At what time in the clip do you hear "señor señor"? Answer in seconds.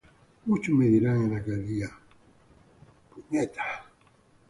3.13-3.65